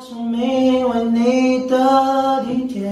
[0.00, 2.90] 生命为你的体贴，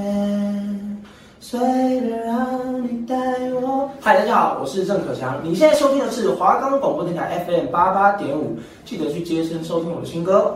[1.41, 3.17] 随便让你带
[3.63, 3.89] 我。
[3.99, 5.41] 嗨，大家好，我是郑可强。
[5.43, 10.55] 你现在收听的是华冈广播电台 FM 八八点五，记得去接声收听我的新歌。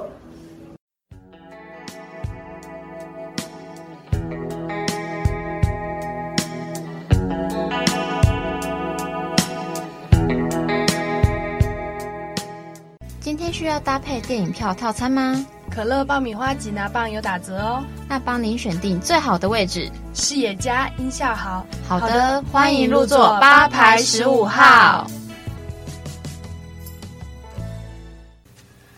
[13.21, 15.47] 今天需要搭配电影票套餐吗？
[15.75, 21.65] 可乐爆米花吉拿棒有打折哦，那帮您选定最好的位置，视野佳，音效好。
[21.89, 25.07] 好的，好的，欢迎入座八排十五号。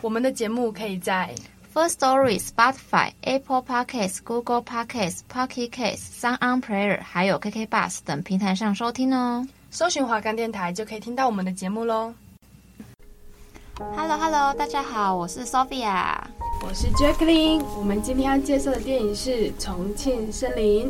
[0.00, 1.32] 我们的节目可以在
[1.72, 9.46] First Story、Spotify、Apple Podcasts、Google Podcasts、Pocket Casts、SoundOnPlayer 还有 KK Bus 等平台上收听哦。
[9.70, 12.12] 搜寻华冈电台就可以听到我们的节目喽。
[13.96, 16.16] Hello Hello，大家好，我是 Sophia，
[16.66, 17.62] 我是 Jacqueline。
[17.78, 20.86] 我们今天要介绍的电影是《重庆森林》。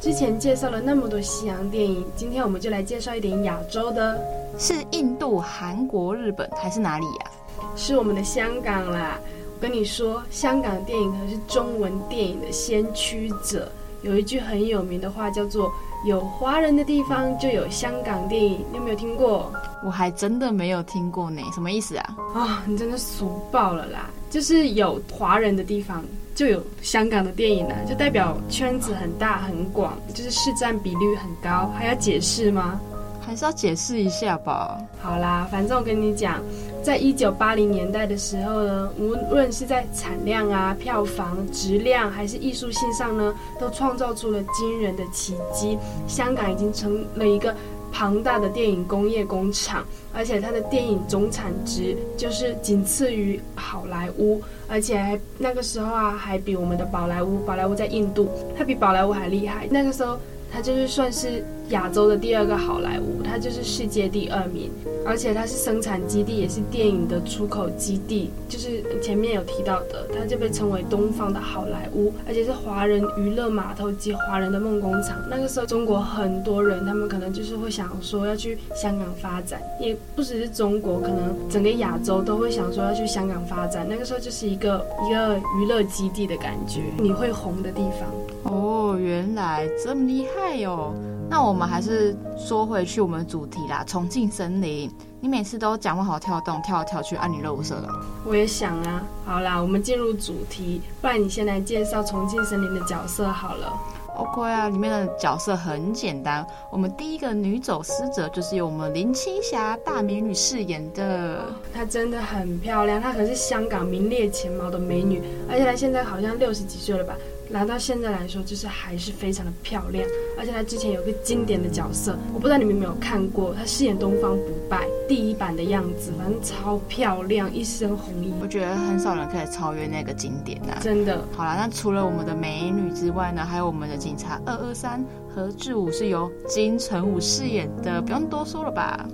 [0.00, 4.22] 之前介绍了那么多西洋电影，今天我们就来介绍一点亚洲的。
[4.56, 7.30] 是印度、韩国、日本还是哪里呀？
[7.74, 9.18] 是我们的香港啦。
[9.56, 13.68] 我跟你说，香港电影可是中文电影的先驱者。
[14.02, 15.72] 有一句很有名的话叫做。
[16.06, 19.52] 有华人的地方就有香港电影，你有没有听过？
[19.84, 22.16] 我还真的没有听过呢，什么意思啊？
[22.32, 24.08] 啊、哦，你真的俗爆了啦！
[24.30, 32.80] 就是有华人的地方就有香港的电影呢，就代表圈子很大很广，就是市占比率很高，还要解释吗？
[33.26, 34.80] 还是要解释一下吧。
[35.02, 36.40] 好啦，反正我跟你讲，
[36.80, 45.76] 在一九八零年代的时候呢，无论是在产量啊、票房、质量，还是艺术性上呢，都创造出了惊人的奇迹。
[46.06, 47.52] 香港已经成了一个
[47.90, 59.66] 庞大的电影工业工厂，而且它的电影总产值就是仅次于好莱坞，而且还那个时候啊，还比我们的宝莱坞，宝莱坞在印度，它比宝莱坞还厉害。
[59.68, 60.16] 那个时候。
[60.48, 64.70] 它就是算是亚洲的第二个好莱坞，它就是世界第二名，
[65.04, 68.30] 而且它是生产基地，也是电影的出口基地。
[68.48, 75.16] 就是前面有提到的，它就被称为东方的好莱坞，而且是华人娱乐码头及华人的梦工厂。
[75.28, 83.86] 那个时候，中国很多人，他们可能就是会想说要去香港发展，也不只是中国，可能整个亚洲都会想说要去香港发展。
[83.88, 88.52] 那个时候就是一个一个娱乐基地的感觉，你会红的地方。
[88.52, 90.94] 哦，原来这么厉害哟、
[91.28, 94.90] 那我们还是说回去我们的主题啦，重庆森林。
[95.20, 97.88] 你每次都讲不好跳动，跳来跳去，安妮热舞社的。
[98.24, 99.02] 我也想啊。
[99.24, 103.72] 好啦，我们进入主题，不然你先来介绍重庆森林的角色好了。
[104.16, 106.46] OK 啊，里面的角色很简单。
[106.70, 111.44] 我们第一个女走私者就是由我们林青霞大美女饰演的。
[111.74, 117.14] 她真的很漂亮，她可是香港名列前茅的美女，而且她现在好像六十几岁了吧。
[117.48, 120.06] 拿到现在来说，就是还是非常的漂亮，
[120.38, 128.32] 而且她之前有个经典的角色，我不知道你们有没有看过，她饰演东方不败第一版的样子，反正超漂亮，一身红衣。
[128.40, 131.24] 我觉得很少人可以超越那个经典呐、啊，真的。
[131.36, 139.06] 好啦，那除了我们的美女之外呢，还有我们的警察二二三何志武是由金城武饰演的，不用多说了吧。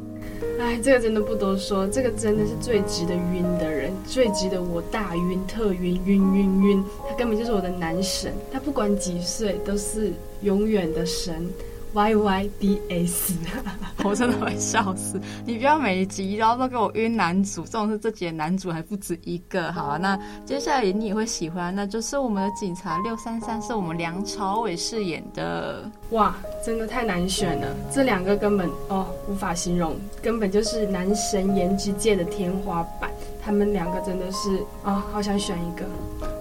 [0.58, 11.48] 哎，这个真的不多说，这个真的是最值得晕的人，最值得我大晕特晕晕晕晕，他根本就是我的男神，他不管几岁都是永远的神。
[11.94, 13.34] Y Y D S，
[14.03, 15.20] 我真的会笑死！
[15.44, 19.70] 你不要每一集然后都给我晕男主，这种是这集的男主还不止一个。
[19.72, 25.91] 好啊，那接下来你也会喜欢，那就是我们的警察六三三，是我们梁朝伟饰演的。
[26.10, 33.10] 哇，真的太难选了，这两个根本哦无法形容，根本就是男神颜值界的天花板。
[33.44, 35.84] 他们两个真的是啊、哦，好想选一个。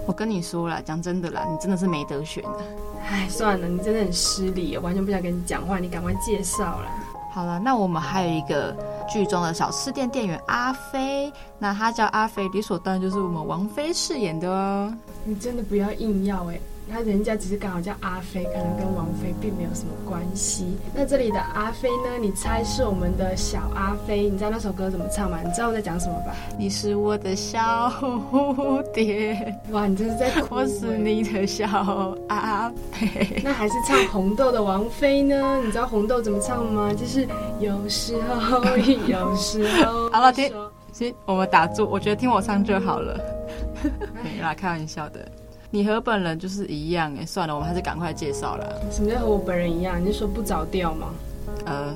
[0.06, 2.60] 我跟你说了，讲真的啦，你真的是没得选的。
[3.10, 6.88] 哎，算了，你真的很失礼，我完全不想跟你讲话，你赶快介绍啦。
[7.32, 8.76] 好了，那我们还有一个
[9.08, 14.94] 剧中的小吃店店员阿飞，那他叫阿飞，理所当然就是我们王菲饰演的哦。
[15.24, 16.60] 你真的不要硬要哎。
[16.90, 20.76] 他人家只是刚好叫阿飞，可能跟王菲并没有什么关系。
[20.94, 22.18] 那这里的阿飞呢？
[22.20, 24.28] 你猜是我们的小阿飞？
[24.28, 25.38] 你知道那首歌怎么唱吗？
[25.42, 26.34] 你知道我在讲什么吧？
[26.58, 30.56] 你是我的小蝴蝶，哇，你这是在哭。
[30.56, 33.40] 我是你的小阿飞。
[33.42, 35.60] 那还是唱红豆的王菲呢？
[35.64, 36.92] 你知道红豆怎么唱吗？
[36.92, 37.26] 就是
[37.58, 38.62] 有时候，
[39.06, 40.10] 有时候。
[40.12, 40.52] 好了，听，
[40.92, 41.88] 行，我们打住。
[41.88, 43.18] 我觉得听我唱就好了。
[44.22, 45.26] 没啦，开玩笑的。
[45.74, 48.78] 你和本人就是一样哎，算了，我们还是赶快介绍了。
[48.90, 49.98] 什么叫和我本人一样？
[49.98, 51.08] 你是说不着调吗？
[51.64, 51.94] 呃，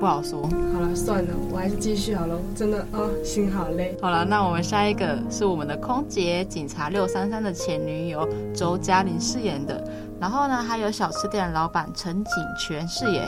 [0.00, 0.42] 不好说。
[0.74, 2.36] 好了，算了，我还是继续好了。
[2.56, 3.96] 真的啊、哦，心好累。
[4.02, 9.80] 好了，那我们下一个是我们的空姐警察六三三的前女友周嘉玲饰演的。
[10.20, 13.24] 然后呢，还有小吃店老板陈景泉饰演。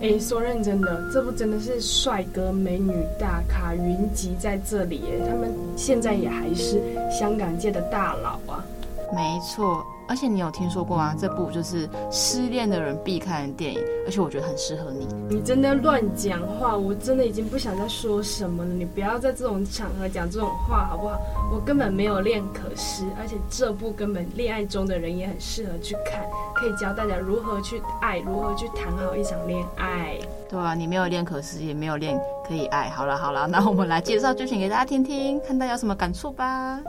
[0.00, 5.20] 哎，说认真的，这部真的是帅哥美女大咖云集在这里耶。
[5.28, 8.64] 他们现在也还是香港界的大佬啊。
[9.14, 9.84] 没错。
[10.08, 11.16] 而且你有听说过吗？
[11.18, 15.08] 这部就是失恋的人必看的电影，而且我觉得很适合你。
[15.28, 18.70] 你真的乱讲话，我真的已经不想再说什么了。
[18.70, 21.18] 你不要在这种场合讲这种话，好不好？
[21.52, 26.24] 我根本没有恋可失，而且这部根本恋爱中的人也很适合去看，
[26.54, 30.16] 可以教大家如何去爱，如何去谈好一场恋爱。
[30.48, 32.16] 对啊，你没有恋可失，也没有恋
[32.46, 32.88] 可以爱。
[32.90, 36.80] 好了好了，那我们来介绍剧情给大家听听，看大家有什么感触吧。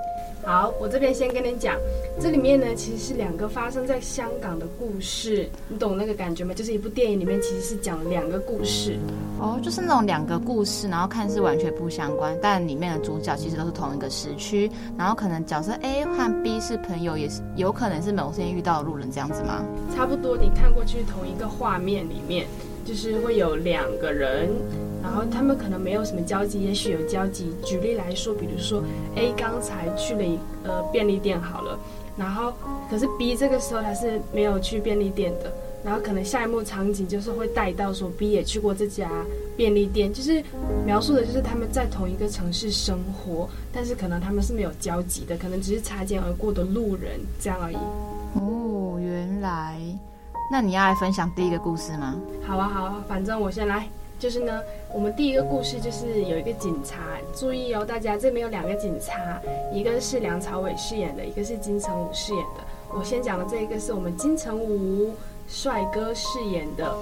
[0.47, 1.75] 好，我这边先跟你讲，
[2.21, 6.53] 这里面呢其实是两个发生在香港的故事，你懂那个感觉吗？
[6.53, 8.97] 就是一部电影里面其实是讲两个故事，
[9.41, 19.65] 哦，就是那种两个故事，然后看似完全不相关，但里面的主角其实都是同一个时区，然后可能角色 A 和 B 是朋友，也是有可能是某天遇到的路人这样子吗？
[19.94, 22.47] 差不多，你看过去同一个画面里面，
[22.85, 24.47] 就是会有两个人。
[25.01, 27.53] 然后他们可能没有什么交集，也许有交集。
[27.63, 28.83] 举例来说，比如说
[29.15, 31.79] A 刚才去了一呃便利店好了，
[32.17, 32.53] 然后
[32.89, 35.51] 可是 B 这个时候他是没有去便利店的，
[35.83, 39.09] 然后可能下一幕场景就是会带到说 B 也去过这家
[39.55, 40.44] 便利店，就是
[40.85, 47.77] 描述的就是他们在同一个城市生活，但是可能他们是没有交集的，可能只是擦肩而过的路人这样而已。
[48.33, 49.79] 哦，原来，
[50.51, 52.15] 那你要来分享第一个故事吗？
[52.45, 53.88] 好啊，好啊，反正我先来。
[54.19, 54.61] 就是呢，
[54.91, 56.95] 我们第一个故事就是有一个警察，
[57.35, 59.39] 注意哦，大家这边有两个警察，
[59.71, 62.63] 一个是梁朝伟饰演的，一个是金城武饰演的。
[62.89, 65.13] 我先讲的这一个是我们金城武
[65.47, 66.97] 帅哥饰演的，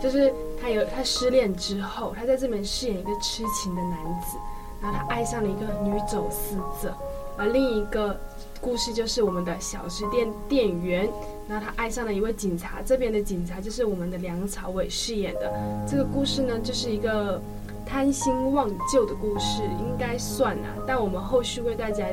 [0.00, 4.36] 就是他有他失恋之后，他在这边饰演一个痴情的男子，
[4.80, 6.94] 然后他爱上了一个女走私者，
[7.36, 8.16] 而另一个
[8.60, 11.08] 故事就是我们的小吃店店员。
[11.50, 15.52] 那他爱上了一位警察，这边的警察就是我们的梁朝伟饰演的。
[15.84, 17.42] 这个故事呢，就是一个
[17.84, 20.76] 贪新忘旧的故事，应该算啊。
[20.86, 22.06] 但我们后续为大家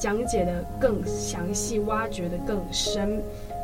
[0.00, 3.22] 讲解的更详细，挖掘的更深。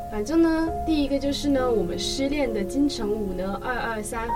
[0.08, 4.28] 反正呢，第一个就是呢，我们失恋的金城武呢，二二三。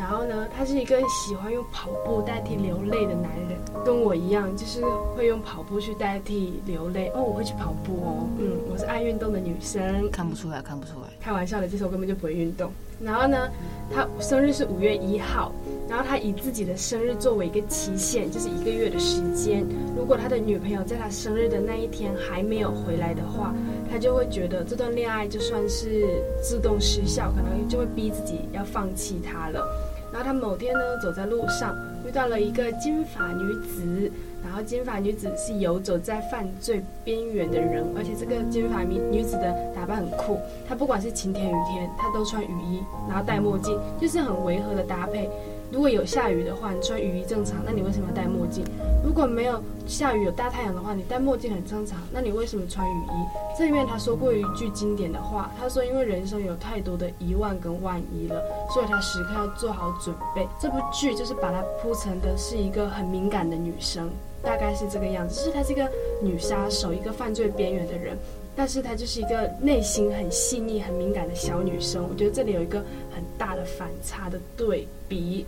[0.00, 4.82] 然后呢，他是一个喜欢用跑步代替流泪的男人，跟我一样，就是
[5.14, 7.12] 会用跑步去代替流泪。
[7.14, 10.10] 哦，我会去跑步哦，嗯，我是爱运动的女生。
[10.10, 11.08] 看不出来，看不出来。
[11.20, 12.72] 开玩笑的，其实我根本就不会运动。
[12.98, 13.48] 然后呢，
[13.94, 15.52] 他生日是五月一号，
[15.88, 19.66] 然后他以自己的生日作为一个期限，就是一个月的时间。
[19.94, 23.54] 如果他的女朋友在他生日的那一天还没有回来的话，
[23.90, 29.62] 他就会觉得这段恋爱就算是自动失效，可能就会逼自己要放弃他了。
[30.12, 31.76] 然后他某天呢，走在路上
[32.06, 34.10] 遇到了一个金发女子，
[34.42, 45.30] 然后金发女子是游走在犯罪边缘的人，而且这个金发女女子的打扮很酷，她不管是晴天雨天，她都穿雨衣，然后戴墨镜，就是很违和的搭配。
[45.72, 48.64] 如果有下雨的话，你穿雨衣正常，那你为什么要戴墨镜？
[49.04, 53.26] 如果没有下雨有大太阳的话，你戴墨镜很正常，那你为什么穿雨衣？
[53.56, 58.42] 这里面他说过一句经典的话，他说因为人生有太多的疑问跟万一了，
[58.74, 60.46] 所以他时刻要做好准备。
[60.60, 64.10] 这部剧就是把它铺成的是一个很敏感的女生，
[64.42, 65.88] 大概是这个样子，就是她是一个
[66.20, 68.18] 女杀手，一个犯罪边缘的人，
[68.60, 72.06] 但是她就是一个内心很细腻、很敏感的小女生。
[72.06, 72.78] 我觉得这里有一个
[73.10, 75.46] 很大的反差的对比。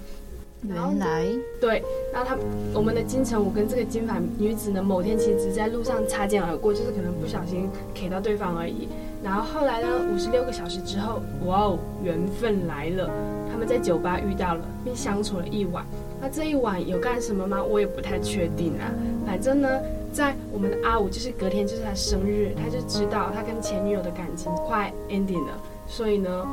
[0.62, 1.26] 原来
[1.60, 2.38] 对，然后他
[2.72, 8.88] 我们的金城武跟这个金发女子呢，某天其实只是在路上擦肩而过，就是可能不小心 K 到对方而已。
[9.22, 13.10] 然后后来呢，五十六个小时之后，哇哦，缘分来了，
[13.52, 15.84] 他们在酒吧遇到了，并相处了一晚。
[16.18, 17.62] 那这一晚有干什么吗？
[17.62, 18.88] 我也不太确定啊。
[19.26, 19.68] 反正呢，
[20.12, 26.46] 在我们的阿五就是隔天就是他生日，他就知道他跟前女友的感情快 ending 了，所以呢，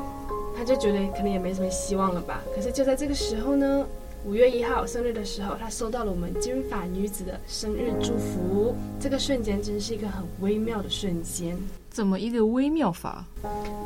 [0.58, 2.42] 他就觉得可能也没什么希望了吧。
[2.56, 3.86] 可是就在这个时候呢。
[4.26, 8.76] 五月一号生日的时候，他收到了我们金发女子的生日祝福。
[9.00, 11.58] 这个瞬间真是一个很微妙的瞬间。
[11.90, 13.26] 怎么一个微妙法？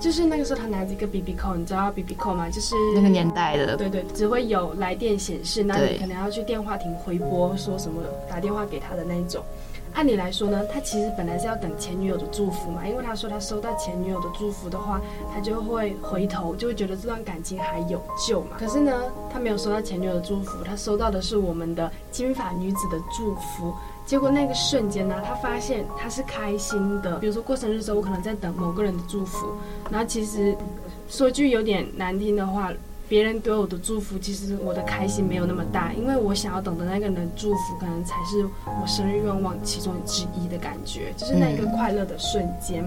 [0.01, 2.49] 就是那个时候他拿着一个 BB call，你知道 BB call 吗？
[2.49, 3.77] 就是那个年代的。
[3.77, 9.43] 对对，只会有来电显示，那你可能要去电话亭回拨，说什么打电话给他的那一种。
[9.93, 14.99] 按理来说呢，他其实本来是要等前女友的祝福嘛，因为他说他收到前女友的祝福的话，
[15.33, 18.57] 他就会回头，就会觉得这段感情还有救嘛。
[18.57, 18.91] 可是呢，
[19.31, 23.73] 他没有收到前女友的祝福，他收到的是我们的金发女子的祝福。
[24.05, 27.19] 结果那个瞬间呢，他发现他是开心的。
[27.19, 29.47] 比如说过生日的时候，我可能在等某个人的祝福，
[29.89, 30.57] 然后其实
[31.07, 32.71] 说句有点难听的话。
[33.09, 42.83] 别人对我的祝福，其实我的开心没有那么大，因为我想要等的那个人祝福，可能才是我生日愿望其中之一的感觉，就是那一个快乐的瞬间。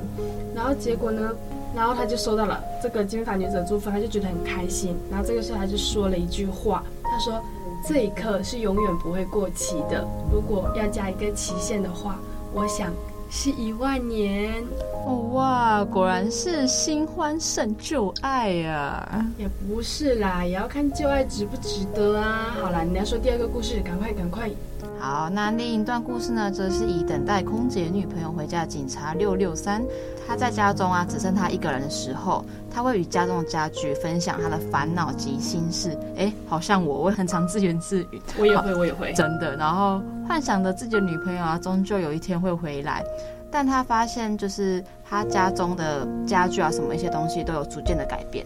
[0.54, 1.32] 然后结果呢，
[1.74, 4.96] 然后他就收到了这个金发女子的祝福，他就觉得很开心。
[5.10, 7.40] 然后这个时候他就说了一句话，他说
[7.86, 12.18] ：“这一刻是永远不会过期的，如果要加一个期限的话，
[12.52, 12.92] 我想。”
[13.28, 14.64] 是一万年
[15.06, 19.26] 哦，哇，果然是新欢胜旧爱啊！
[19.38, 22.56] 也不是啦，也要看旧爱值不值得啊。
[22.60, 24.50] 好啦，你要说第二个故事，赶快赶快。
[24.98, 29.82] 好，那另一段故事呢，则是以等待空姐女朋友回家的警察六六三，
[30.26, 35.96] 他在家中啊，只剩他一个人的时候，他会与家中的家具分享他的烦恼及心事。
[36.16, 38.20] 哎，好像我，我很常自言自语。
[38.38, 39.56] 我也会，我也会，真的。
[39.56, 43.04] 然后幻想着自己的女朋友啊，终究有一天会回来，
[43.50, 48.44] 但他发现，就是他家中的家具啊，什么一些东西都有逐渐的改变。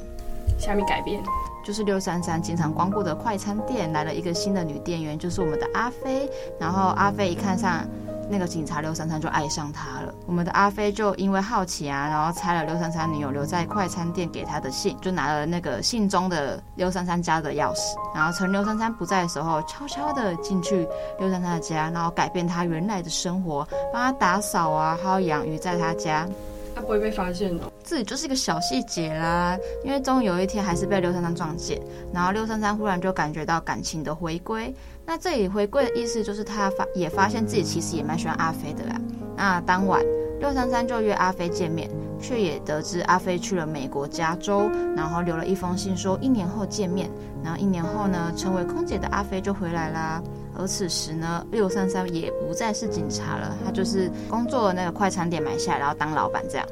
[0.58, 1.22] 下面改变。
[1.64, 6.28] 就是六三三经常光顾的快餐店来了一个新的女店员，就是我们的阿飞。
[6.58, 7.86] 然后阿飞一看上
[8.28, 10.14] 那个警察六三三，就爱上他了。
[10.26, 20.86] 我们的阿飞就因为好奇啊，然后拆了六三三女友留在快餐店给他的信，就拿了那个信中的六三三家的钥匙，然后趁六三三不在的时候，悄悄的进去
[21.18, 26.26] 六三三的家，然后改变他原来的生活，帮他打扫啊，还有养鱼在他家。
[26.80, 29.56] 不会被发现的，这里就是一个小细节啦。
[29.84, 31.80] 因为终于有一天还是被六三三撞见，
[32.12, 34.74] 然后六三三忽然就感觉到感情的回归。
[35.04, 39.00] 那这里回归的意思就是他发也发现自己其实也蛮喜欢阿飞的啦。
[39.36, 40.00] 那当晚
[40.38, 41.90] 六三三就约阿飞见面，
[42.20, 47.10] 却也得知阿飞去了美国加州，然后留了一封信说一年后见面。
[47.42, 50.22] 然后一年后呢，成为空姐的阿飞就回来啦。
[50.58, 56.66] 而此时呢，六三三也不再是警察了，他就是工作的那个快餐店买下来，然后当老板这样。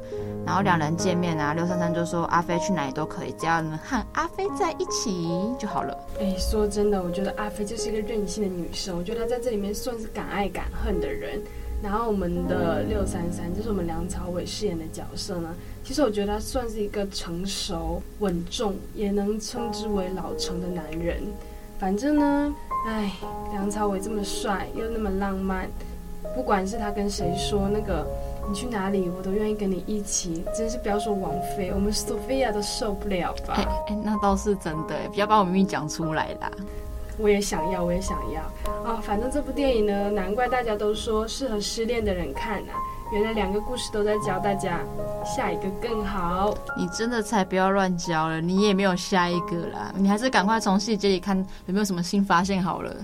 [0.45, 5.27] 然后两人见面啊，六三三就说阿飞去哪里都可以，只要能和阿飞在一起
[5.57, 5.97] 就好了。
[6.19, 11.41] 哎，说真的，我觉得阿飞就是一个任性的女生，我觉得她在这里面算是敢爱敢恨的人。
[11.81, 21.23] 然后我们的六三三就是我们梁朝伟饰演的角色呢，其实我觉得他算是一个成熟稳重，也能称之为老成的男人。
[21.77, 22.53] 反正呢。
[22.87, 23.11] 哎，
[23.51, 25.69] 梁朝伟这么帅又那么浪漫，
[26.33, 28.07] 不管是他跟谁说那个
[28.47, 30.45] 你去哪里，我都愿意跟你一起。
[30.55, 33.55] 真是不要说王菲，我们 Sophia 都受不了吧？
[33.57, 36.49] 哎，哎，那倒是真的，不要把我秘密讲出来啦。
[37.19, 38.99] 我也想要，我也想要啊、哦！
[39.03, 42.73] 反正这部电影呢，难怪大家都说适合失恋的人看啊。
[43.11, 44.79] 原来两个故事都在教大家
[45.25, 46.53] 下一个更好。
[46.77, 49.91] 你真的才不要乱教了，你也没有下一个啦。
[49.97, 51.35] 你还是赶快从细节里看
[51.65, 52.95] 有没有什么新发现好了。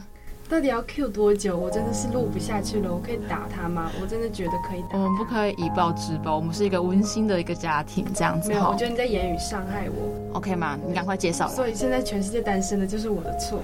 [0.48, 1.58] 到底要 Q 多久？
[1.58, 2.94] 我真的是录不下去了。
[2.94, 3.92] 我可以打他吗？
[4.00, 4.98] 我真的觉得可以打。
[5.00, 8.50] 我们不可以以暴制暴，我们是一个温馨的一个家庭，这样子。
[8.50, 10.38] 没有，我觉得你在言语伤害我。
[10.38, 10.78] OK 吗？
[10.88, 11.48] 你赶快介绍。
[11.48, 13.60] 所以现在全世界单身的就是我的错。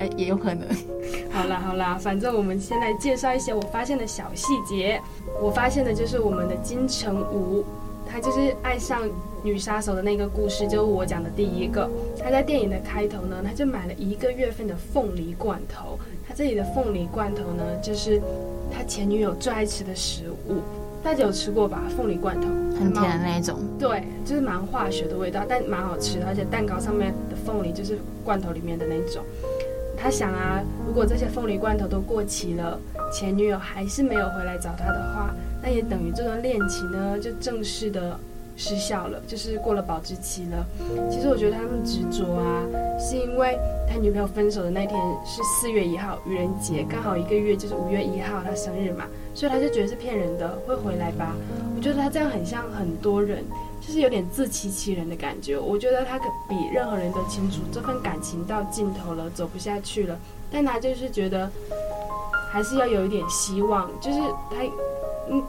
[0.00, 0.66] 哎，也有可能。
[1.30, 5.00] 好啦好啦，反正我们先来介绍一些我发现的小细节。
[5.40, 7.64] 我发现的就是我们的金城武，
[8.10, 9.02] 他就是爱上
[9.42, 11.88] 女杀手的那个故事，就是我讲的第一个。
[12.22, 15.98] 他在电影的开头呢，他就买了一个月份的凤梨罐头。
[16.26, 18.20] 他这里的凤梨罐头呢，就是
[18.70, 20.60] 他前女友最爱吃的食物。
[21.02, 21.82] 大家有吃过吧？
[21.96, 22.46] 凤梨罐头
[22.78, 26.26] 很甜的那一种，对，就是蛮化学的味道，但蛮好吃的。
[26.26, 29.24] 而且蛋糕上面的凤梨就是罐头里面的那种。
[30.02, 32.78] 他想啊，如果这些凤梨罐头都过期了，
[33.12, 38.18] 前女友还是没有回来找他的话，那也等于这段恋情呢就正式的
[38.56, 40.66] 失效了，就是过了保质期了。
[41.10, 42.64] 其实我觉得他们执着啊，
[42.98, 49.04] 是因为他女朋友分手的那天是四月一号，愚人节，刚好一个月就是五月一号他生日嘛，
[49.34, 51.36] 所以他就觉得是骗人的，会回来吧？
[51.76, 53.44] 我觉得他这样很像很多人。
[53.80, 60.18] 就是有点自欺欺人的感觉，我觉得他可比任何人都清楚这份感情到尽头了，走不下去了，
[60.50, 61.50] 但他就是觉得
[62.52, 64.20] 还是要有一点希望，就是
[64.50, 64.56] 他，
[65.28, 65.42] 嗯。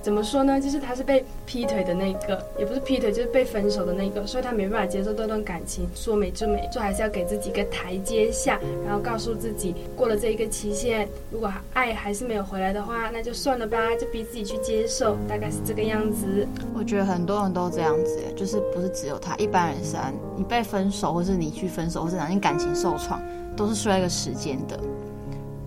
[0.00, 0.60] 怎么说呢？
[0.60, 16.46] 就是他是被劈腿的那个，也不是劈腿，就是被分手的那个，所以他没办法接受这段感情，说没就没，就还是要给自己一个台阶下，然后告诉自己过了这一个期限，如果爱还是没有回来的话，那就算了吧，就逼自己去接受，大概是这个样子。
[16.74, 19.96] 我觉得很多人都这样子，就是不是只有他，一般人是，
[20.36, 23.20] 你被分手，或是你去分手，或是哪件感情受创，
[23.56, 24.78] 都是需要一个时间的。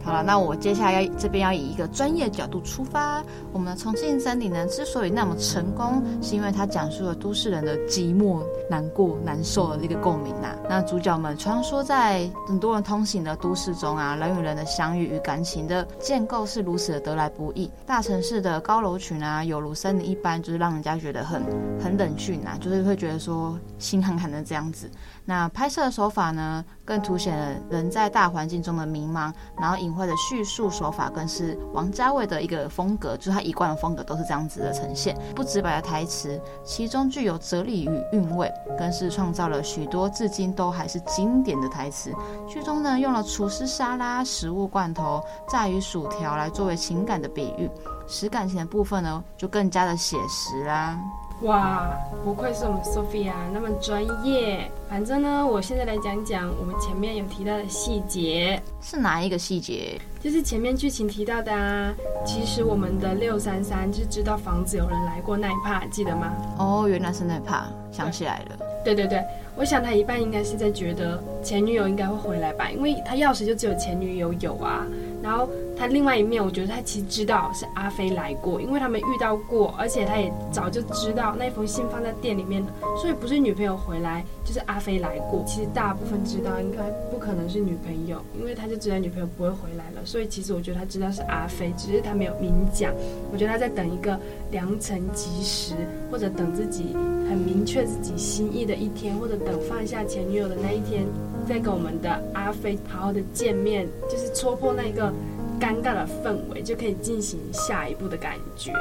[0.04, 3.24] 好了，那我接下来要这边要以一个专业角度出发。
[3.54, 17.70] 我们的重庆森林呢，之所以那么成功，是因为它讲述了都市人的寂寞、难过、难受的这个共鸣呐、那主角们穿梭在很多人通行的都市中啊，人与人的相遇与感情的建构是如此的得来不易。
[17.86, 21.44] 大城市的高楼群啊，犹如森林一般，就是让人家觉得很
[21.80, 24.90] 很冷峻啊，就是会觉得说心寒寒的这样子。
[25.26, 42.14] 那拍摄的手法呢，更凸显了人在大环境中的迷茫，然后隐晦的叙述手法更是王家卫的一个风格，就是他一贯的风格都是这样子的呈现，不直白的台词，其中具有哲理与韵味，更是创造了许多至今都还是经典的台词。
[42.46, 47.72] 剧中呢，用了厨师沙拉、食物罐头、炸鱼薯条来作为情感的比喻，
[48.06, 51.00] 使感情的部分呢，就更加的写实啦。
[51.42, 51.90] 哇，
[52.24, 54.70] 不愧是我们 Sophia 那么专业。
[54.88, 58.62] 反正呢，我现在来讲讲我们前面有提到的细节。
[58.80, 60.00] 是哪一个细节？
[60.20, 61.92] 就是前面剧情提到的啊。
[62.24, 66.32] 其实我们的六三三就知道房子有人来过那一趴，记得吗？
[66.60, 68.58] 哦，原来是那一趴，想起来了。
[68.84, 69.24] 对对对，
[69.56, 74.86] 我想他一半应该是在觉得前女友应该会回来吧，因为他钥匙就只有前女友有啊。
[75.22, 75.48] 然后
[75.78, 82.68] 他另外一面，我觉得他其实知道是阿飞来过，因为他们遇到过，而且他也早就知道那封信放在店里面了，
[83.00, 85.44] 所以不是女朋友回来，就是阿飞来过。
[85.46, 86.78] 其实大部分知道应该
[87.12, 92.94] 不可能是女朋友，因为他就知道女朋友不会回来了，所以其实我觉得他知道是阿飞，只是他没有明讲。
[93.32, 94.20] 我觉得他在等一个
[94.52, 95.76] 良辰吉时，
[96.12, 96.96] 或者等自己
[97.30, 101.06] 很明确自己心意的一天，或者等放下前女友的那一天，
[101.48, 105.11] 再跟我们的阿飞好好的见面，就是戳破那一个。
[105.60, 108.72] 尴尬的氛围就可以进行下一步的感觉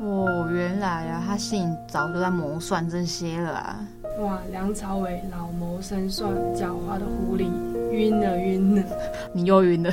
[0.00, 3.80] 哦，原来啊，他心里早就在谋算这些了啊！
[4.20, 7.50] 哇，梁朝伟老谋深算，狡猾的狐狸
[7.90, 8.82] 晕了晕了，
[9.32, 9.92] 你又晕了？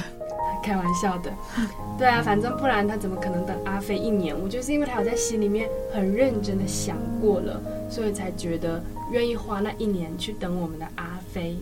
[0.64, 1.32] 开玩笑的，
[1.98, 4.36] 对啊，反正不然他怎么可能等阿飞一年？
[4.38, 11.58] 我就是因为他有在心里面很认真的想过了，所以才觉得愿意花那一年去等我们的阿飞。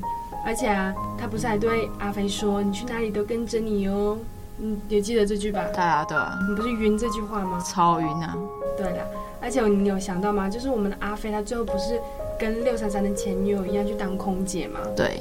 [0.45, 4.17] 而且啊，他不是还对阿飞说：“你去哪里都跟着你哦。”
[4.61, 5.65] 嗯，也记得这句吧？
[5.73, 6.37] 对啊，对啊。
[6.47, 7.61] 你不是晕这句话吗？
[7.65, 8.37] 超晕啊！
[8.77, 9.05] 对了，
[9.41, 10.47] 而且你有想到吗？
[10.49, 11.99] 就是我们的阿飞，他最后不是
[12.39, 14.79] 跟六三三的前女友一样去当空姐吗？
[14.95, 15.19] 对。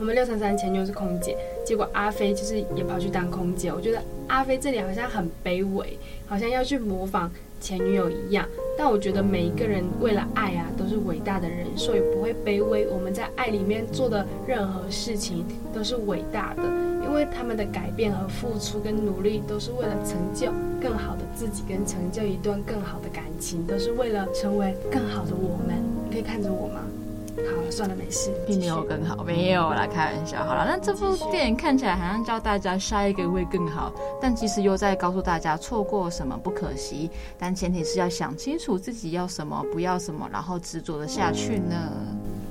[0.00, 1.36] 我们六三三的前女友是空姐，
[1.66, 3.72] 结果阿飞就是也跑去当空姐。
[3.72, 8.46] 我觉得阿飞这里好像很卑微，好像要去模仿前女友一样。
[8.76, 12.86] 但我觉得每一个人为了爱啊，都是伟大的人，所以不会卑微。
[12.88, 16.62] 我们在爱里面做的任何事情都是伟大的。
[17.02, 25.76] 因为他们的改变和付出跟努力，都是为了成就更好的自己，跟成就一段更好的感情，都是为了成为更好的我们。
[26.04, 26.82] 你可以看着我吗？
[27.46, 30.44] 好了，算了，没事，并没有更好，没有啦，开玩笑。
[30.44, 41.92] 好了，那这部电影看起来好像教大家下一个会更好，但其实又在告诉大家错过什么不可惜，但前提是要想清楚自己要什么，不要什么，然后执着的下去呢。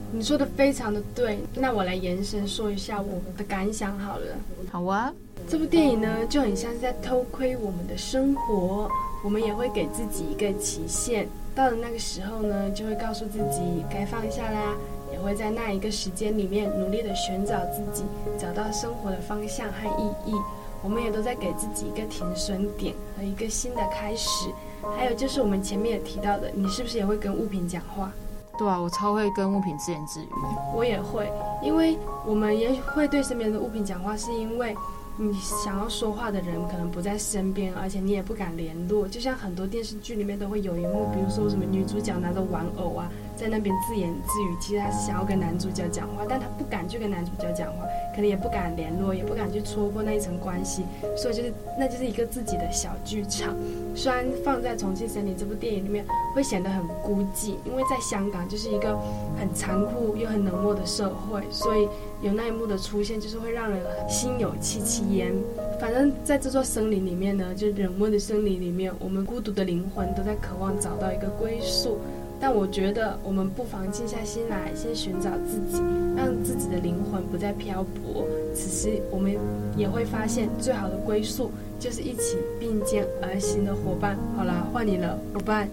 [0.10, 4.26] 你说的非常的对，那我来延伸说一下我的感想好了。
[4.72, 5.14] 好啊，
[5.50, 8.90] 这部电影呢就很像是在偷窥我们的生活，
[9.24, 14.76] 我们也会给自己一个期限，到了那个时候呢，就会告诉自己该放下啦，
[15.12, 18.04] 也会在那一个时间里面努力的寻找自己，
[18.38, 20.36] 找到生活的方向和意义。
[20.84, 24.52] 我们也都在给自己一个停损点和一个新的开始。
[24.96, 28.12] 还有就是我们前面也提到的，你是不是也会跟物品讲话？
[28.60, 30.28] 对啊，我超会跟物品自言自语。
[30.76, 31.28] 我也会，
[31.64, 34.76] 因为我们也会对身边的物品讲话，是因为
[35.20, 39.08] 你想要说话的人可能不在身边，而且你也不敢联络。
[39.08, 50.84] 就像很多电视剧里面都会有一幕，比如说什么女主角拿着玩偶啊，在那边自言自语，其实她是想要跟男主角讲话，但她不敢去跟男主角讲话，可能也不敢联络，也不敢去戳破那一层关系，
[51.16, 53.56] 所以就是那就是一个自己的小剧场。
[53.96, 58.98] 虽然放在《重庆森林》这部电影里面会显得很孤寂，因为在香港就是一个
[59.40, 61.88] 很残酷又很冷漠的社会，所以
[62.22, 65.32] 有那一幕的出现，就是会让人心有戚戚焉。
[65.80, 72.00] 反正在这座森林里面呢，就冷漠的森林里面，我们孤独的灵魂都在渴望找到一个归宿。
[72.40, 75.82] 但我觉得，我们不妨静下心来，先寻找自己，
[76.16, 78.26] 让自己的灵魂不再漂泊。
[78.54, 79.36] 此时，我们
[79.76, 84.18] 也会发现，最好的归宿就是一起并肩而行的伙伴。
[84.36, 85.68] 好啦，换你了，伙伴。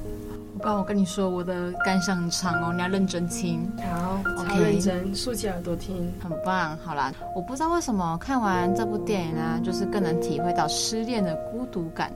[0.56, 3.68] 伙伴，我跟你说，我的感想很长哦，你要认真听。
[3.92, 6.10] 好，超认真，竖起耳朵听。
[6.22, 6.78] 很棒。
[6.78, 12.10] 好啦，我不知道为什么看完这部电影呢，就是更能体会到失恋的孤独感。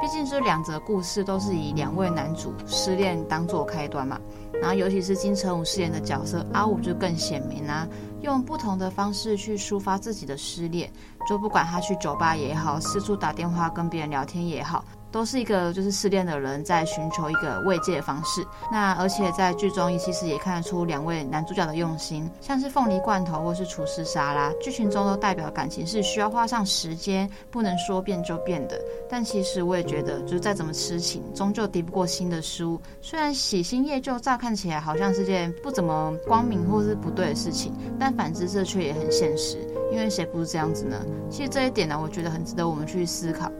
[0.00, 4.18] 毕竟这两则故事都是以两位男主失恋当做开端嘛。
[4.60, 7.86] 然后，尤其是金城武饰演的角色阿武就更鲜明啊，
[8.20, 10.90] 用不同的方式去抒发自己的失恋，
[11.28, 14.84] 就不管他去酒吧也好，四处打电话跟别人聊天也好。
[15.10, 18.46] 都是一个就是失恋的人在寻求一个慰藉的方式。
[18.70, 28.80] 那而且在剧中，其实也看得出两位男主角的用心，像是凤梨罐头或是厨师沙拉，剧情中都代表感情是需要花上时间，不能说变就变的。
[29.08, 32.80] 但其实我也觉得，就是再怎么痴情，终究敌不过新的事物。
[33.00, 39.58] 虽然喜新厌旧，乍看起来好像是件不怎么光明或是不对的事情，但反之这却也很现实。
[39.90, 41.04] 因为谁不是这样子呢？
[41.28, 43.50] 其实这一点呢，我觉得很值得我们去思考。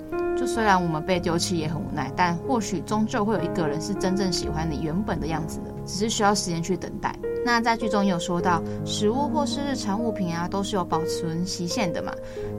[0.40, 7.14] 就虽然我们被丢弃也很无奈，但或许终究会有一个人是真正喜欢你原本的样子的，只是需要时间去等待。
[7.44, 12.14] 那在剧中有说到，食物或是日常物品啊，都是有保存期限的嘛，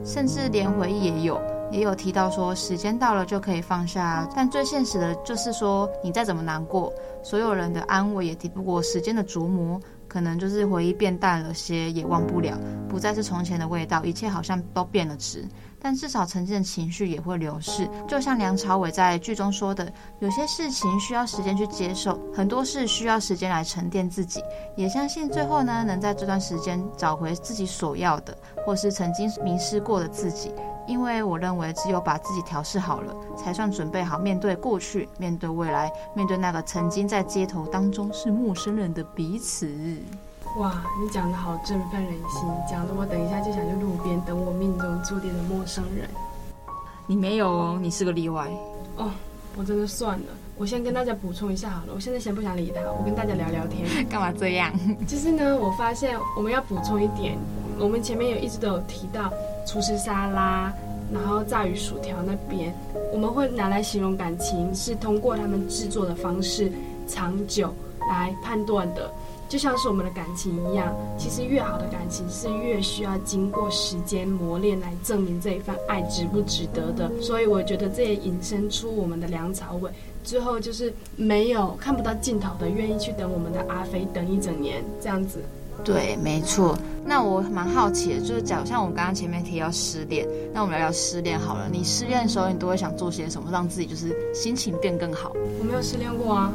[0.06, 1.42] 甚至连回忆也有，
[1.72, 4.30] 也有提到说时间到了就可以放下。
[4.36, 9.82] 但最现实的就是说，你再怎么难过，所有人的安慰也抵不过时间的琢磨。
[10.08, 15.46] 可能就是回忆变淡了些，也忘不了，不再是从前的味道，一切好像都变了质。
[15.82, 24.44] 但至少曾经的情绪也会流逝，就像梁朝伟在剧中说的，有些事情需要时间去接受，很多事需要时间来沉淀自己。
[24.76, 30.54] 也相信最后呢，能在这段时间找回自己所要的，或是曾经迷失过的自己。
[30.88, 39.68] 因为我认为，只有把自己调试好了，才算准备好面对过去，面对未来，面对那个曾经在街头当中是陌生人的彼此。
[40.58, 46.10] 哇，你讲的好振奋人心，讲的我等一下就想去路边等我命中注定的陌生人。
[47.08, 48.50] 你没有哦，你是个例外。
[48.98, 49.10] 哦，
[49.56, 50.26] 我真的算了。
[50.58, 53.88] 我先跟大家补充一下好了，我现在先不想理他，我跟大家聊聊天。
[54.10, 54.74] 干嘛这样？
[55.08, 57.38] 就是呢，我发现我们要补充一点，
[57.80, 59.32] 我们前面有一直都有提到。
[59.66, 60.74] 厨师沙拉，
[61.14, 62.76] 然后炸鱼薯条那边，
[63.14, 66.70] 我们会拿来形容感情，是通过他们制作的方式
[67.08, 67.74] 长久
[68.10, 69.10] 来判断的。
[69.52, 77.12] 就像是我们的感情一样，其实越好的感情是越需要经过时间磨练来证明这一份爱值不值得的。
[77.22, 79.92] 所以我觉得这也引申出我们的梁朝伟，
[80.24, 85.40] 最后就是没有看不到尽头的，愿意去等我们的阿飞等一整年这样子。
[85.84, 86.78] 对，没错。
[87.04, 91.68] 那我蛮好奇的，就是假如像我们刚刚前面提到失恋，那我们聊聊失恋好了。
[91.70, 95.34] 你失恋的时候，你都会想做些什么，让自己就是心情变更好？
[95.60, 96.54] 我没有失恋过啊。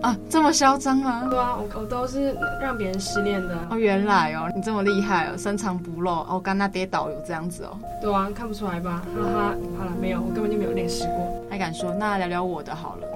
[0.00, 1.26] 啊，这么嚣张吗？
[1.28, 3.58] 对啊，我我都是让别人失恋的。
[3.68, 6.10] 哦，原来哦，你这么厉害哦，深藏不露。
[6.10, 7.76] 哦，刚那跌倒有这样子哦。
[8.00, 9.02] 对啊，看不出来吧？
[9.16, 11.44] 哈哈，好了，没有，我根本就没有练习过。
[11.50, 11.92] 还敢说？
[11.94, 13.06] 那聊聊我的好了。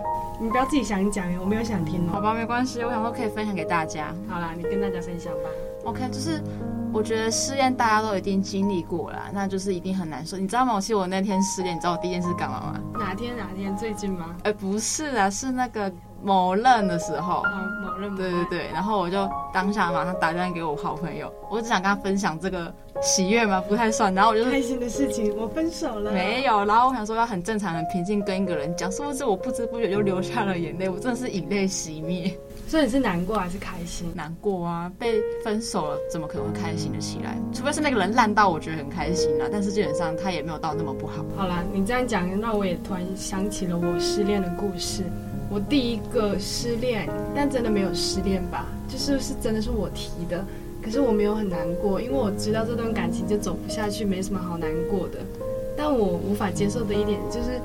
[0.40, 2.14] 你不要自己想讲，我没有想听哦。
[2.14, 4.12] 好吧，没关系，我想说可以分享给大家。
[4.28, 5.48] 好啦，你跟大家分享吧。
[5.84, 6.42] OK，就是
[6.92, 10.36] 我觉得失恋大家都已经经历过了，那就是一定很难受。
[10.36, 10.74] 你知道吗？
[10.74, 12.80] 我记得我那天失恋，你知道我第一件事干嘛吗？
[12.98, 13.76] 哪天哪天？
[13.76, 14.34] 最近吗？
[14.42, 15.92] 哎，不是啊，是那个。
[16.22, 17.44] 某任的时候，哦、
[17.85, 24.14] 某任对对对，然后我就当下马上打电话给我好朋友，我只想跟他分享这个喜悦嘛，不太算。
[24.14, 26.12] 然后我就开心的事情，我分手了。
[26.12, 29.24] 没有，然后我想说要很正常、很平静跟一个人讲，是不是？
[29.24, 32.32] 我不知不觉就流下了眼泪，我真的是以泪洗面。
[32.68, 34.11] 所以你是难过还是开心？
[34.14, 37.37] 难过啊，被分手了，怎么可能会开心的起来？
[37.52, 41.24] 除非是那个人烂到我觉得很开心啊，但是基本上他也没有到那么不好。
[41.37, 45.02] 好啦，你这样讲，那我也突然想起了我失恋的故事。
[45.52, 50.42] 我第一个失恋，但真的没有失恋吧，就是是真的是我提的，
[50.82, 55.18] 可是我没有很难过，因为我知道这段感情就走不下去，没什么好难过的。
[55.76, 57.60] 但我无法接受的一点就是，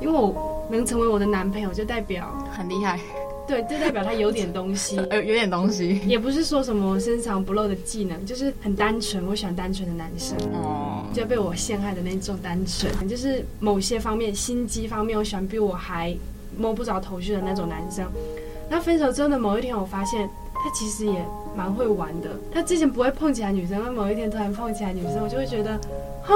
[0.00, 3.00] 因为我能成为我的男朋友，就代表很厉害，
[3.48, 16.16] 对，就代表他有点东西，有 有点东西，也不是说什么深藏不露的技能，就是很单纯，我喜欢单纯的男生，哦，就被我陷害的那种单纯，就是某些方面心机方面，我喜欢比我还。
[16.56, 18.06] 摸不着头绪的那种男生，
[18.68, 21.24] 那分手之后的某一天，我发现他其实也
[21.56, 22.30] 蛮会玩的。
[22.52, 25.78] 他之前不会碰其他女生，那某一天突然碰其他女生，我就会觉得，
[26.22, 26.34] 哈，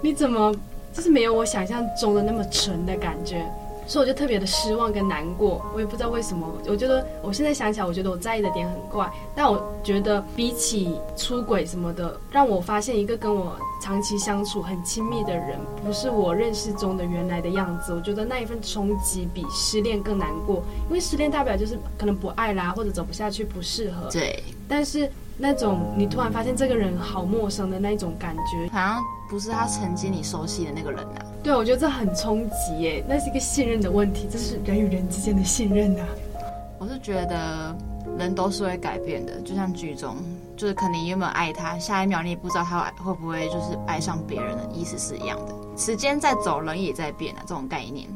[0.00, 0.54] 你怎么
[0.92, 3.44] 就是没有我想象中的那么纯的感觉？
[3.86, 6.46] 所以我就特别的失望跟难过，我也不知道为什么。
[6.66, 9.10] 我觉得我现在想起来，我觉得我在意的点很怪。
[9.34, 17.92] 但我觉得比起出轨什么的，让我发现一个跟我长期相处很亲密的人，不是我认识中的原来的样子。
[17.92, 24.08] 我觉得那一份冲击比失恋更难过，因为失恋代表就是可能不爱啦，或者走不下去，不适合。
[24.10, 24.42] 对。
[24.66, 31.26] 但是那种你突然发现这个人好陌生的那种感觉，好像不是他曾经你熟悉的那个人啊。
[31.44, 36.06] 对，我觉得这很冲击耶，那是一个信任的问题，这是人与人之间的信任啊。
[36.78, 37.76] 我是觉得
[38.18, 40.16] 人都是会改变的，就像剧中，
[40.56, 45.54] 就是可能你有没有爱他，下一秒你也不知道他会不会就是爱上别人的意思是一样的。
[45.76, 48.08] 时间在走，人也在变啊，这种概念。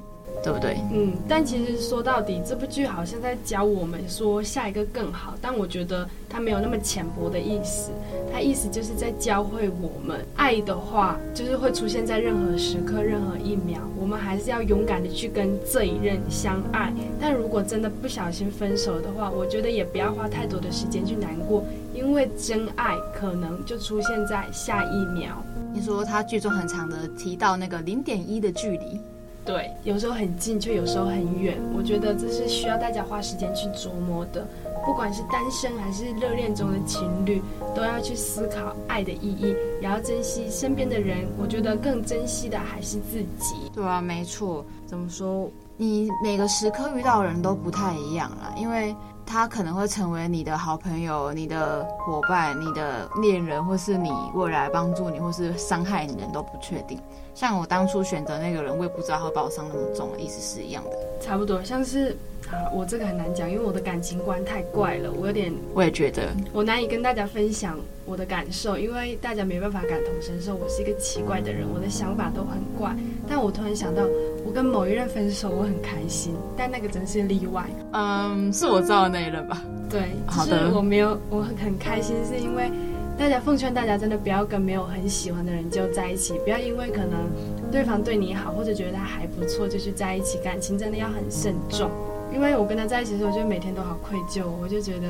[0.42, 0.78] 对不对？
[0.92, 7.90] 嗯，但其实说到底，这部剧好像在教我们说下一个更好，但我觉得它没有那么浅薄的意思，
[8.32, 16.92] 它意思就是在教会我们，爱的话就是会出现在任何时刻、任何一秒，我们还是要勇敢的去跟这一任相爱。
[17.20, 25.42] 但如果真的不小心分手的话，我觉得也不要花太多的时间去难过，因为真爱可能就出现在下一秒。
[25.74, 29.00] 你说他剧中很长的提到那个零点一的距离。
[29.48, 31.56] 对，有时候很近，却有时候很远。
[31.74, 34.46] 我觉得这是需要大家花时间去琢磨的。
[34.84, 37.40] 不管是单身还是热恋中的情侣，
[37.74, 41.26] 都要去思考爱的意义，也要珍惜身边的人。
[41.38, 43.54] 我觉得更珍惜的还是自己。
[43.74, 44.62] 对啊，没错。
[44.84, 45.50] 怎么说？
[45.78, 48.94] 你每个时刻遇到的人都不太一样啦，因为
[49.28, 56.98] 他可能会成为你的好朋友、你的伙伴、你的恋人，或是你未来帮助你，或是伤害你的人都不确定。
[57.34, 60.90] 像我当初选择那个人，我也不知道他会把我伤那么重，意思是一样的。
[61.20, 62.16] 差不多，像是
[62.50, 70.56] 啊，我这个很难讲，因为我的感情观太怪了，我有点，我也觉得，我难以跟大家分享我的感受，因为大家没办法感同身受。
[70.56, 72.96] 我是一个奇怪的人，我的想法都很怪。
[73.28, 74.02] 但我突然想到，
[74.48, 77.66] 我跟某一任分手，我很开心，但那个真是例外。
[77.92, 79.62] 嗯，是我知道的那一任吧？
[79.90, 82.72] 对，就是我没有，我很很开心，是因为。
[83.18, 87.28] 大家奉劝大家，真的不要跟没有很喜欢的人就在一起，不要因为可能
[87.70, 90.38] 对方对你好，或者觉得他还不错就去在一起。
[90.38, 91.90] 感情真的要很慎重。
[92.32, 95.08] 因为我跟他在一起的时候，我就每天都好愧疚，我就觉得，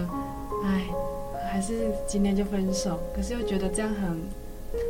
[0.64, 0.86] 哎，
[1.52, 1.74] 还是
[2.08, 2.98] 今天就分手。
[3.14, 4.18] 可是又觉得这样很，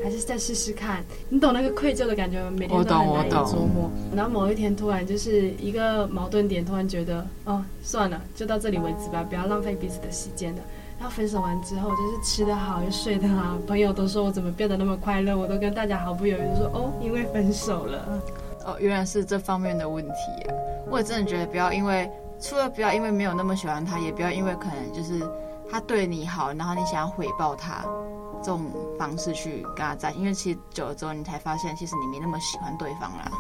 [0.02, 1.04] 还是再试试看。
[1.28, 3.90] 你懂那个愧疚的感觉，每天都很难以琢磨。
[4.14, 10.62] 然后某一天突然就是一个矛盾点，突然觉得，哦，算了，就到这里为止吧，不要浪费彼此的时间了。
[10.98, 18.20] 然后分手完之后，就是吃得好又睡得好，朋友都说我怎么变得那么快乐，我都跟大家毫不犹豫地说哦，因为分手了。
[18.66, 20.12] 哦，原来是这方面的问题
[20.48, 20.54] 啊！
[20.90, 22.10] 我也真的觉得不要因为，
[22.40, 25.22] 除了不要因为没有那么喜欢他，也不要因为可能就是
[25.70, 27.84] 他对你好，然后你想要回报他
[28.42, 33.31] 这种方式去跟他在，因为其实久了之后你才发现，其实你没那么喜欢对方啦。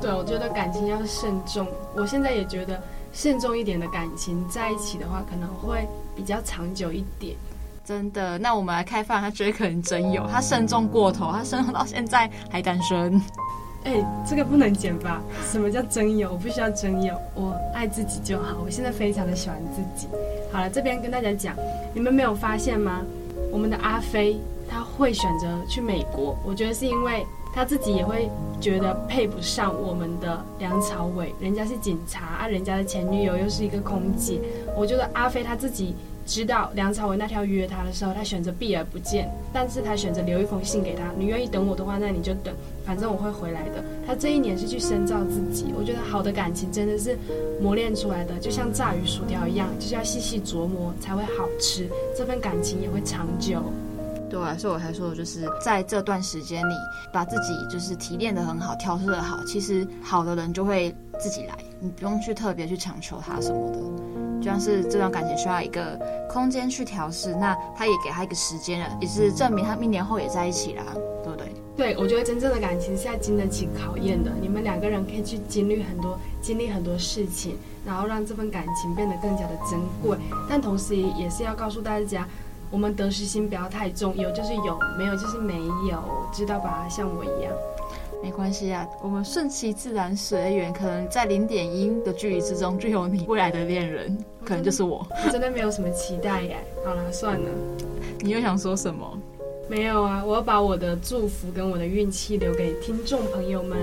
[0.00, 1.66] 对，我觉得感情要慎重。
[1.94, 2.80] 我现在也觉得。
[3.10, 7.34] 慎重一点的感情在一起的话，可能会比较长久一点。
[7.82, 13.14] 真的，那我们来开放他觉得可能真有，他慎重过头，他慎重到现在还单身。
[13.84, 15.22] 哎、欸，这个不能剪吧？
[15.50, 16.32] 什么叫真有？
[16.32, 18.58] 我不需要真有，我爱自己就好。
[18.62, 20.06] 我现在非常的喜欢自己。
[20.52, 21.56] 好了，这边跟大家讲，
[21.94, 23.00] 你们没有发现吗？
[23.50, 24.36] 我们的阿飞
[24.68, 27.26] 他会选择去美国，我觉得是因为。
[27.54, 28.30] 他自己也会
[28.60, 34.38] 觉得配不上我们的梁朝伟，人家是警察啊，人家的前女友又是一个空姐。
[34.76, 42.54] 我觉得阿飞他自己知道梁朝伟那条约他的时候，他选择避而不见，但是他选择留一封信给他，你愿意等我的话，那你就等，
[42.88, 43.84] 反正我会回来的。
[44.06, 47.18] 他这一年是去深造自己，我觉得好的感情真的是
[47.60, 53.62] 磨练出来的，就像炸鱼薯条一样，就是要细细琢磨才会好吃，这份感情也会长久。
[54.30, 56.72] 对，所以我才说，就是在这段时间里，
[57.12, 63.78] 把自己就是提炼得很好，调试得好，其实好的人就会自己来，你不用去特别去强求他什么的。
[64.40, 70.84] 就像是这段感情需要一个空间去调试，那他也给他一个时间了，也是证明他一年后也在一起啦，
[71.22, 71.52] 对不对？
[71.78, 80.18] 对，我觉得真正的感情是要经得起考验的，你们两个人可以去经历很多，经历很多事情，然后让这份感情变得更加的珍贵，
[80.50, 82.26] 但同时也是要告诉大家。
[82.70, 85.54] 我们得失心不要太重，有就是有，没有就是没
[85.88, 86.02] 有，
[86.34, 86.86] 知道吧？
[86.90, 87.50] 像我一样，
[88.22, 90.70] 没关系啊，我们顺其自然，随缘。
[90.70, 95.06] 可能在零点一的距离之中，就有你未来的恋人，可能就是我。
[95.24, 96.58] 我真的没有什么期待耶。
[96.84, 97.48] 好了，算了。
[98.20, 99.18] 你又想说什么？
[99.68, 103.78] 没有啊，我要把我的祝福跟我的运气留给听众朋友们。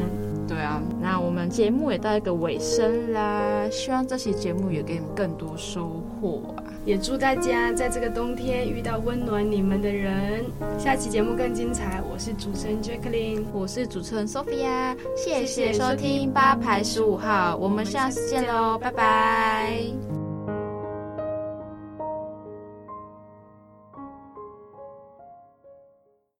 [0.48, 6.64] 对啊，那我们节目也到一个尾声啦，希望这期节目也给你们更多收获啊！
[6.86, 10.44] 也祝大家在这个冬天遇到温暖你们的人。
[10.78, 20.15] 下期节目更精彩，我是主持人 Jacqueline，我是主持人 Sophia，谢谢收听八排十五号，我们下次见喽，拜拜。